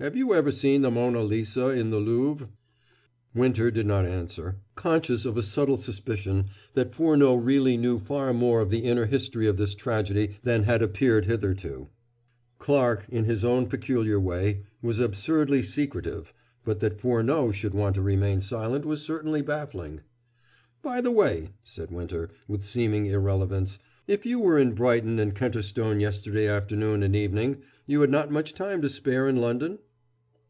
[0.00, 2.48] Have you ever seen the Monna Lisa in the Louvre?"
[3.34, 8.62] Winter did not answer, conscious of a subtle suspicion that Furneaux really knew far more
[8.62, 11.88] of the inner history of this tragedy than had appeared hitherto.
[12.58, 16.32] Clarke, in his own peculiar way, was absurdly secretive,
[16.64, 20.00] but that Furneaux should want to remain silent was certainly baffling.
[20.82, 23.78] "By the way," said Winter with seeming irrelevance,
[24.08, 28.54] "if you were in Brighton and Kenterstone yesterday afternoon and evening, you had not much
[28.54, 29.78] time to spare in London?"